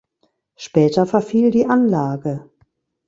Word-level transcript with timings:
Später 0.55 1.05
verfiel 1.05 1.51
die 1.51 1.67
Anlage. 1.67 2.49